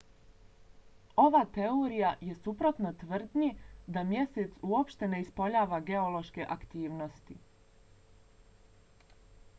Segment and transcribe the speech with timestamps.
[1.23, 3.51] ova teorija je suprotna tvrdnji
[3.97, 7.39] da mjesec uopšte ne ispoljava geološke aktivnosti